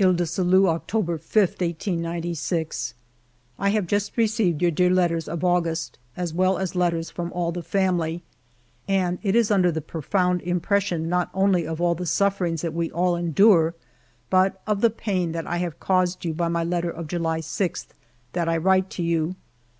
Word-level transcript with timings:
Iles 0.00 0.14
du 0.16 0.24
Salut, 0.24 0.68
October 0.68 1.18
5, 1.18 1.48
1896." 1.60 2.94
I 3.58 3.70
have 3.70 3.88
just 3.88 4.16
received 4.16 4.62
your 4.62 4.70
dear 4.70 4.88
letters 4.90 5.26
of 5.26 5.42
August, 5.42 5.98
as 6.16 6.32
well 6.32 6.58
as 6.58 6.76
letters 6.76 7.10
from 7.10 7.32
all 7.32 7.50
the 7.50 7.60
family, 7.60 8.22
and 8.86 9.18
it 9.24 9.34
is 9.34 9.50
under 9.50 9.72
the 9.72 9.80
profound 9.80 10.42
impression 10.42 11.08
not 11.08 11.28
only 11.34 11.66
of 11.66 11.80
all 11.80 11.96
the 11.96 12.06
sufferings 12.06 12.62
that 12.62 12.72
we 12.72 12.88
all 12.92 13.16
endure, 13.16 13.74
but 14.30 14.62
of 14.64 14.80
the 14.80 14.90
pain 14.90 15.32
that 15.32 15.44
I 15.44 15.56
have 15.56 15.80
caused 15.80 16.24
you 16.24 16.34
by 16.34 16.46
my 16.46 16.62
letter 16.62 16.90
of 16.90 17.08
July 17.08 17.40
6, 17.40 17.86
that 18.32 18.48
I 18.48 18.56
write 18.56 18.90
to 18.90 19.02
you. 19.02 19.34